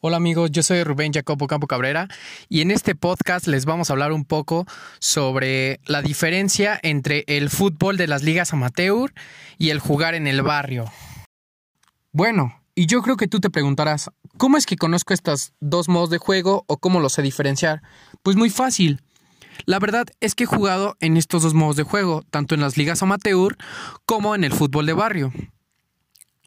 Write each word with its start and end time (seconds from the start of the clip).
Hola 0.00 0.18
amigos, 0.18 0.52
yo 0.52 0.62
soy 0.62 0.84
Rubén 0.84 1.12
Jacobo 1.12 1.48
Campo 1.48 1.66
Cabrera 1.66 2.06
y 2.48 2.60
en 2.60 2.70
este 2.70 2.94
podcast 2.94 3.48
les 3.48 3.64
vamos 3.64 3.90
a 3.90 3.94
hablar 3.94 4.12
un 4.12 4.24
poco 4.24 4.64
sobre 5.00 5.80
la 5.86 6.02
diferencia 6.02 6.78
entre 6.84 7.24
el 7.26 7.50
fútbol 7.50 7.96
de 7.96 8.06
las 8.06 8.22
ligas 8.22 8.52
amateur 8.52 9.12
y 9.58 9.70
el 9.70 9.80
jugar 9.80 10.14
en 10.14 10.28
el 10.28 10.42
barrio. 10.42 10.84
Bueno, 12.12 12.62
y 12.76 12.86
yo 12.86 13.02
creo 13.02 13.16
que 13.16 13.26
tú 13.26 13.40
te 13.40 13.50
preguntarás, 13.50 14.08
¿cómo 14.36 14.56
es 14.56 14.66
que 14.66 14.76
conozco 14.76 15.14
estos 15.14 15.52
dos 15.58 15.88
modos 15.88 16.10
de 16.10 16.18
juego 16.18 16.62
o 16.68 16.76
cómo 16.76 17.00
los 17.00 17.14
sé 17.14 17.22
diferenciar? 17.22 17.82
Pues 18.22 18.36
muy 18.36 18.50
fácil. 18.50 19.02
La 19.66 19.80
verdad 19.80 20.06
es 20.20 20.36
que 20.36 20.44
he 20.44 20.46
jugado 20.46 20.96
en 21.00 21.16
estos 21.16 21.42
dos 21.42 21.54
modos 21.54 21.74
de 21.74 21.82
juego, 21.82 22.22
tanto 22.30 22.54
en 22.54 22.60
las 22.60 22.76
ligas 22.76 23.02
amateur 23.02 23.56
como 24.06 24.36
en 24.36 24.44
el 24.44 24.52
fútbol 24.52 24.86
de 24.86 24.92
barrio. 24.92 25.32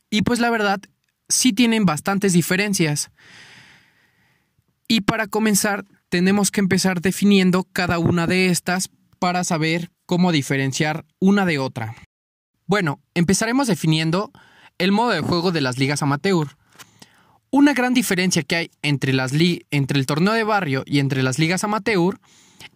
Y 0.10 0.22
pues 0.22 0.40
la 0.40 0.50
verdad 0.50 0.80
sí 1.32 1.54
tienen 1.54 1.86
bastantes 1.86 2.34
diferencias. 2.34 3.12
Y 4.88 5.02
para 5.02 5.28
comenzar, 5.28 5.86
tenemos 6.10 6.52
que 6.52 6.60
empezar 6.60 7.02
definiendo 7.02 7.64
cada 7.64 7.98
una 7.98 8.28
de 8.28 8.48
estas 8.48 8.90
para 9.20 9.44
saber 9.44 9.90
cómo 10.06 10.32
diferenciar 10.32 11.06
una 11.20 11.46
de 11.46 11.60
otra. 11.60 11.96
Bueno, 12.66 13.00
empezaremos 13.14 13.68
definiendo 13.68 14.32
el 14.78 14.92
modo 14.92 15.12
de 15.12 15.22
juego 15.22 15.52
de 15.52 15.62
las 15.62 15.78
ligas 15.78 16.02
amateur. 16.02 16.58
Una 17.50 17.74
gran 17.74 17.94
diferencia 17.94 18.44
que 18.44 18.56
hay 18.56 18.72
entre, 18.82 19.14
las 19.14 19.32
entre 19.72 20.00
el 20.00 20.06
torneo 20.06 20.34
de 20.34 20.44
barrio 20.44 20.84
y 20.86 21.00
entre 21.00 21.24
las 21.24 21.38
ligas 21.38 21.64
amateur 21.64 22.20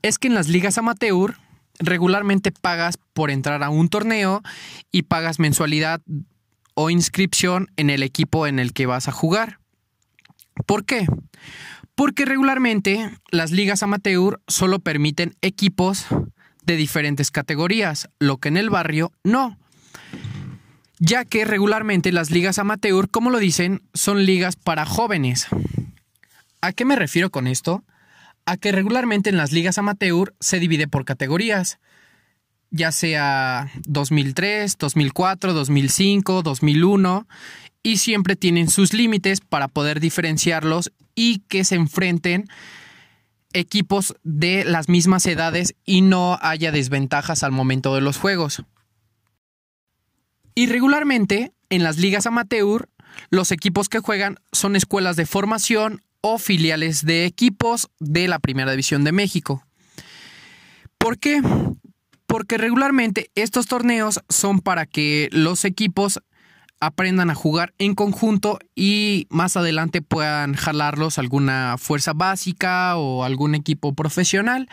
es 0.02 0.20
que 0.20 0.28
en 0.28 0.36
las 0.36 0.48
ligas 0.48 0.78
amateur 0.78 1.38
regularmente 1.80 2.52
pagas 2.52 2.98
por 3.14 3.32
entrar 3.32 3.64
a 3.64 3.70
un 3.70 3.90
torneo 3.90 4.42
y 4.92 5.04
pagas 5.04 5.40
mensualidad 5.40 6.02
o 6.76 6.90
inscripción 6.90 7.70
en 7.78 7.90
el 7.90 8.04
equipo 8.04 8.46
en 8.46 8.60
el 8.60 8.74
que 8.74 8.86
vas 8.86 9.08
a 9.08 9.12
jugar. 9.12 9.60
¿Por 10.66 10.86
qué? 10.86 11.08
Porque 11.96 12.26
regularmente 12.26 13.10
las 13.32 13.52
ligas 13.52 13.82
amateur 13.82 14.42
solo 14.48 14.80
permiten 14.80 15.36
equipos 15.42 16.06
de 16.64 16.76
diferentes 16.76 17.32
categorías, 17.32 18.10
lo 18.20 18.38
que 18.38 18.50
en 18.50 18.58
el 18.58 18.70
barrio 18.70 19.12
no. 19.24 19.58
Ya 21.00 21.26
que 21.26 21.46
regularmente 21.46 22.12
las 22.12 22.32
ligas 22.32 22.60
amateur, 22.60 23.10
como 23.10 23.30
lo 23.30 23.40
dicen, 23.40 23.82
son 23.94 24.26
ligas 24.26 24.56
para 24.56 24.86
jóvenes. 24.86 25.48
¿A 26.62 26.72
qué 26.72 26.86
me 26.86 26.96
refiero 26.96 27.30
con 27.30 27.48
esto? 27.48 27.84
A 28.46 28.58
que 28.58 28.72
regularmente 28.72 29.30
en 29.30 29.38
las 29.38 29.52
ligas 29.52 29.78
amateur 29.78 30.34
se 30.40 30.60
divide 30.60 30.88
por 30.88 31.06
categorías 31.06 31.80
ya 32.72 32.92
sea 32.92 33.72
2003, 33.86 34.78
2004, 34.78 35.54
2005, 35.54 36.42
2001, 36.42 37.28
y 37.84 37.98
siempre 37.98 38.36
tienen 38.36 38.70
sus 38.70 38.94
límites 38.94 39.42
para 39.42 39.68
poder 39.68 40.00
diferenciarlos 40.00 40.92
y 41.14 41.40
que 41.48 41.64
se 41.64 41.76
enfrenten 41.76 42.48
equipos 43.54 44.16
de 44.24 44.66
las 44.66 44.90
mismas 44.90 45.26
edades 45.26 45.76
y 45.86 46.02
no 46.02 46.38
haya 46.42 46.72
desventajas 46.72 47.44
al 47.44 47.52
momento 47.52 47.96
de 47.96 48.02
los 48.02 48.18
juegos. 48.18 48.64
Y 50.56 50.68
regularmente, 50.68 51.54
en 51.70 51.84
las 51.84 51.98
ligas 51.98 52.26
amateur, 52.26 52.90
los 53.30 53.52
equipos 53.52 53.90
que 53.90 54.00
juegan 54.00 54.38
son 54.52 54.76
escuelas 54.76 55.16
de 55.16 55.26
formación 55.26 56.02
o 56.22 56.38
filiales 56.38 57.06
de 57.06 57.26
equipos 57.26 57.90
de 58.00 58.28
la 58.28 58.40
Primera 58.40 58.72
División 58.72 59.04
de 59.04 59.12
México. 59.12 59.64
¿Por 60.98 61.20
qué? 61.20 61.42
Porque 62.28 62.58
regularmente 62.58 63.30
estos 63.36 63.68
torneos 63.68 64.22
son 64.30 64.60
para 64.60 64.86
que 64.86 65.30
los 65.32 65.66
equipos 65.66 66.20
aprendan 66.80 67.30
a 67.30 67.36
jugar 67.36 67.74
en 67.78 67.96
conjunto 67.96 68.60
y 68.76 69.28
más 69.30 69.58
adelante 69.58 70.02
puedan 70.02 70.54
jalarlos 70.54 71.18
alguna 71.18 71.78
fuerza 71.78 72.14
básica 72.14 72.98
o 72.98 73.24
algún 73.24 73.56
equipo 73.56 73.94
profesional, 73.94 74.68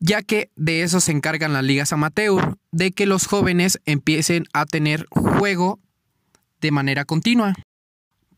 ya 0.00 0.22
que 0.22 0.50
de 0.56 0.82
eso 0.82 1.00
se 1.00 1.12
encargan 1.12 1.52
las 1.52 1.64
ligas 1.64 1.92
amateur, 1.92 2.56
de 2.72 2.92
que 2.92 3.06
los 3.06 3.26
jóvenes 3.26 3.80
empiecen 3.84 4.44
a 4.52 4.66
tener 4.66 5.06
juego 5.10 5.78
de 6.60 6.70
manera 6.70 7.04
continua. 7.04 7.54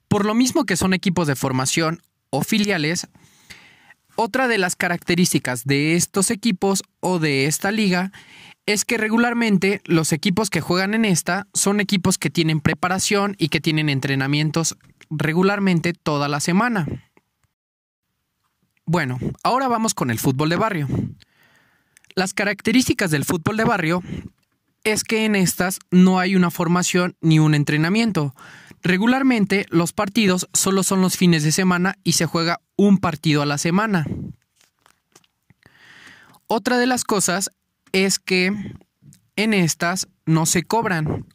Por 0.09 0.25
lo 0.25 0.35
mismo 0.35 0.65
que 0.65 0.77
son 0.77 0.95
equipos 0.95 1.27
de 1.27 1.37
formación 1.37 2.03
o 2.31 2.43
filiales, 2.43 3.09
otra 4.17 4.49
de 4.49 4.59
las 4.59 4.77
características 4.77 5.65
de 5.65 5.95
estos 5.95 6.31
equipos 6.31 6.83
o 7.01 7.19
de 7.19 7.47
esta 7.47 7.71
liga 7.71 8.13
es 8.67 8.85
que 8.85 8.99
regularmente 8.99 9.81
los 9.85 10.13
equipos 10.13 10.51
que 10.51 10.61
juegan 10.61 10.95
en 10.95 11.05
esta 11.05 11.47
son 11.55 11.81
equipos 11.81 12.19
que 12.19 12.31
tienen 12.31 12.61
preparación 12.61 13.37
y 13.39 13.49
que 13.49 13.61
tienen 13.61 13.89
entrenamientos 13.89 14.77
regularmente 15.09 15.93
toda 15.93 16.29
la 16.29 16.41
semana. 16.41 16.87
Bueno, 18.85 19.19
ahora 19.43 19.69
vamos 19.69 19.95
con 19.95 20.11
el 20.11 20.19
fútbol 20.19 20.49
de 20.49 20.57
barrio. 20.57 20.89
Las 22.15 22.35
características 22.35 23.11
del 23.11 23.25
fútbol 23.25 23.57
de 23.57 23.65
barrio 23.65 24.03
es 24.85 25.05
que 25.05 25.25
en 25.25 25.37
estas 25.37 25.79
no 25.91 26.19
hay 26.19 26.37
una 26.37 26.51
formación 26.51 27.17
ni 27.21 27.39
un 27.39 27.55
entrenamiento, 27.55 28.35
Regularmente 28.87 29.67
los 29.71 29.93
partidos 29.93 30.49
solo 30.53 30.85
son 30.85 31.01
los 31.01 31.17
fines 31.17 31.43
de 31.43 31.51
semana 31.51 31.99
y 32.05 32.13
se 32.13 32.25
juega 32.25 32.61
un 32.77 32.99
partido 32.99 33.43
a 33.43 33.47
la 33.47 33.59
semana. 33.59 34.07
Otra 36.47 36.79
de 36.79 36.87
las 36.87 37.03
cosas 37.03 37.51
es 37.91 38.21
que 38.21 38.53
en 39.35 39.55
estas 39.55 40.07
no 40.25 40.47
se 40.47 40.63
cobran. 40.63 41.27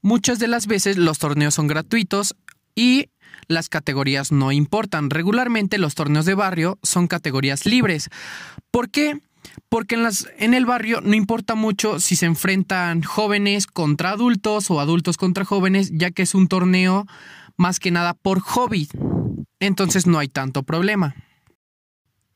Muchas 0.00 0.38
de 0.38 0.48
las 0.48 0.66
veces 0.66 0.96
los 0.96 1.18
torneos 1.18 1.52
son 1.52 1.66
gratuitos 1.66 2.34
y 2.74 3.10
las 3.46 3.68
categorías 3.68 4.32
no 4.32 4.50
importan. 4.50 5.10
Regularmente 5.10 5.76
los 5.76 5.94
torneos 5.94 6.24
de 6.24 6.32
barrio 6.32 6.78
son 6.82 7.06
categorías 7.06 7.66
libres. 7.66 8.08
¿Por 8.70 8.88
qué? 8.88 9.20
Porque 9.68 9.94
en, 9.94 10.02
las, 10.02 10.28
en 10.38 10.54
el 10.54 10.66
barrio 10.66 11.00
no 11.00 11.14
importa 11.14 11.54
mucho 11.54 12.00
si 12.00 12.16
se 12.16 12.26
enfrentan 12.26 13.02
jóvenes 13.02 13.66
contra 13.66 14.10
adultos 14.10 14.70
o 14.70 14.80
adultos 14.80 15.16
contra 15.16 15.44
jóvenes, 15.44 15.90
ya 15.92 16.10
que 16.10 16.22
es 16.22 16.34
un 16.34 16.48
torneo 16.48 17.06
más 17.56 17.78
que 17.78 17.90
nada 17.90 18.14
por 18.14 18.40
hobby. 18.40 18.88
Entonces 19.60 20.06
no 20.06 20.18
hay 20.18 20.28
tanto 20.28 20.62
problema. 20.62 21.14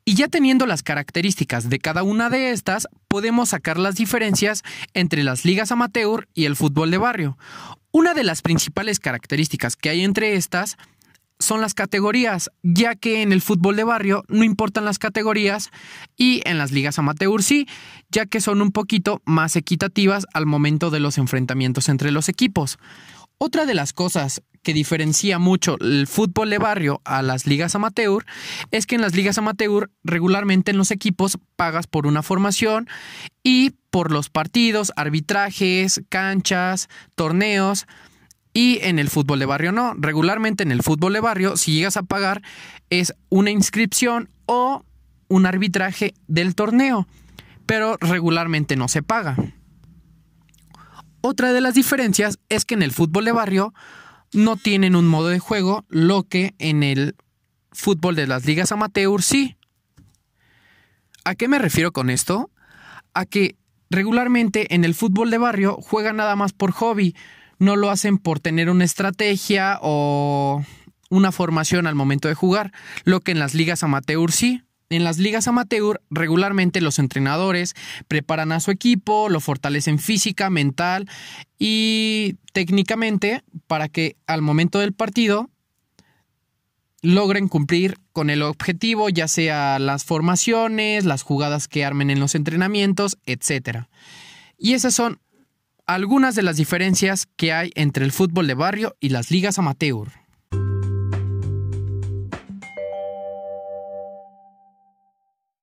Y 0.06 0.16
ya 0.16 0.28
teniendo 0.28 0.66
las 0.66 0.82
características 0.82 1.70
de 1.70 1.78
cada 1.78 2.02
una 2.02 2.28
de 2.28 2.50
estas, 2.50 2.86
podemos 3.08 3.48
sacar 3.50 3.78
las 3.78 3.94
diferencias 3.94 4.62
entre 4.92 5.24
las 5.24 5.46
ligas 5.46 5.72
amateur 5.72 6.28
y 6.34 6.44
el 6.44 6.56
fútbol 6.56 6.90
de 6.90 6.98
barrio. 6.98 7.38
Una 7.90 8.12
de 8.12 8.24
las 8.24 8.42
principales 8.42 9.00
características 9.00 9.76
que 9.76 9.88
hay 9.88 10.04
entre 10.04 10.34
estas 10.34 10.76
son 11.38 11.60
las 11.60 11.74
categorías, 11.74 12.50
ya 12.62 12.94
que 12.94 13.22
en 13.22 13.32
el 13.32 13.42
fútbol 13.42 13.76
de 13.76 13.84
barrio 13.84 14.24
no 14.28 14.44
importan 14.44 14.84
las 14.84 14.98
categorías 14.98 15.70
y 16.16 16.42
en 16.44 16.58
las 16.58 16.72
ligas 16.72 16.98
amateur 16.98 17.42
sí, 17.42 17.66
ya 18.10 18.26
que 18.26 18.40
son 18.40 18.62
un 18.62 18.72
poquito 18.72 19.20
más 19.24 19.56
equitativas 19.56 20.26
al 20.32 20.46
momento 20.46 20.90
de 20.90 21.00
los 21.00 21.18
enfrentamientos 21.18 21.88
entre 21.88 22.12
los 22.12 22.28
equipos. 22.28 22.78
Otra 23.38 23.66
de 23.66 23.74
las 23.74 23.92
cosas 23.92 24.42
que 24.62 24.72
diferencia 24.72 25.38
mucho 25.38 25.76
el 25.80 26.06
fútbol 26.06 26.50
de 26.50 26.58
barrio 26.58 27.00
a 27.04 27.20
las 27.22 27.46
ligas 27.46 27.74
amateur 27.74 28.24
es 28.70 28.86
que 28.86 28.94
en 28.94 29.02
las 29.02 29.14
ligas 29.14 29.38
amateur 29.38 29.90
regularmente 30.02 30.70
en 30.70 30.78
los 30.78 30.90
equipos 30.90 31.38
pagas 31.56 31.86
por 31.86 32.06
una 32.06 32.22
formación 32.22 32.88
y 33.42 33.72
por 33.90 34.10
los 34.10 34.30
partidos, 34.30 34.92
arbitrajes, 34.96 36.02
canchas, 36.08 36.88
torneos. 37.14 37.86
Y 38.54 38.78
en 38.82 39.00
el 39.00 39.10
fútbol 39.10 39.40
de 39.40 39.46
barrio 39.46 39.72
no. 39.72 39.94
Regularmente 39.98 40.62
en 40.62 40.70
el 40.70 40.82
fútbol 40.82 41.12
de 41.12 41.20
barrio, 41.20 41.56
si 41.56 41.74
llegas 41.74 41.96
a 41.96 42.04
pagar, 42.04 42.40
es 42.88 43.12
una 43.28 43.50
inscripción 43.50 44.28
o 44.46 44.84
un 45.28 45.44
arbitraje 45.44 46.14
del 46.28 46.54
torneo. 46.54 47.08
Pero 47.66 47.96
regularmente 48.00 48.76
no 48.76 48.86
se 48.86 49.02
paga. 49.02 49.36
Otra 51.20 51.52
de 51.52 51.60
las 51.60 51.74
diferencias 51.74 52.38
es 52.48 52.64
que 52.64 52.74
en 52.74 52.82
el 52.82 52.92
fútbol 52.92 53.24
de 53.24 53.32
barrio 53.32 53.74
no 54.32 54.56
tienen 54.56 54.94
un 54.94 55.08
modo 55.08 55.28
de 55.28 55.38
juego, 55.38 55.84
lo 55.88 56.22
que 56.22 56.54
en 56.58 56.82
el 56.82 57.16
fútbol 57.72 58.14
de 58.14 58.26
las 58.26 58.44
ligas 58.44 58.72
amateur 58.72 59.22
sí. 59.22 59.56
¿A 61.24 61.34
qué 61.34 61.48
me 61.48 61.58
refiero 61.58 61.92
con 61.92 62.10
esto? 62.10 62.50
A 63.14 63.24
que 63.24 63.56
regularmente 63.90 64.74
en 64.74 64.84
el 64.84 64.94
fútbol 64.94 65.30
de 65.30 65.38
barrio 65.38 65.78
juegan 65.80 66.16
nada 66.16 66.36
más 66.36 66.52
por 66.52 66.72
hobby 66.72 67.16
no 67.64 67.76
lo 67.76 67.90
hacen 67.90 68.18
por 68.18 68.40
tener 68.40 68.70
una 68.70 68.84
estrategia 68.84 69.78
o 69.82 70.62
una 71.10 71.32
formación 71.32 71.86
al 71.86 71.94
momento 71.94 72.28
de 72.28 72.34
jugar, 72.34 72.72
lo 73.04 73.20
que 73.20 73.32
en 73.32 73.38
las 73.38 73.54
ligas 73.54 73.82
amateur 73.82 74.30
sí. 74.30 74.62
En 74.90 75.02
las 75.02 75.18
ligas 75.18 75.48
amateur 75.48 76.00
regularmente 76.10 76.80
los 76.80 76.98
entrenadores 76.98 77.74
preparan 78.06 78.52
a 78.52 78.60
su 78.60 78.70
equipo, 78.70 79.28
lo 79.28 79.40
fortalecen 79.40 79.98
física, 79.98 80.50
mental 80.50 81.08
y 81.58 82.36
técnicamente 82.52 83.42
para 83.66 83.88
que 83.88 84.16
al 84.26 84.42
momento 84.42 84.78
del 84.78 84.92
partido 84.92 85.50
logren 87.00 87.48
cumplir 87.48 87.98
con 88.12 88.30
el 88.30 88.42
objetivo, 88.42 89.08
ya 89.08 89.26
sea 89.26 89.78
las 89.78 90.04
formaciones, 90.04 91.04
las 91.04 91.22
jugadas 91.22 91.66
que 91.66 91.84
armen 91.84 92.10
en 92.10 92.20
los 92.20 92.34
entrenamientos, 92.34 93.18
etc. 93.26 93.86
Y 94.58 94.74
esas 94.74 94.94
son 94.94 95.18
algunas 95.86 96.34
de 96.34 96.42
las 96.42 96.56
diferencias 96.56 97.26
que 97.36 97.52
hay 97.52 97.70
entre 97.74 98.04
el 98.04 98.12
fútbol 98.12 98.46
de 98.46 98.54
barrio 98.54 98.96
y 99.00 99.10
las 99.10 99.30
ligas 99.30 99.58
amateur. 99.58 100.23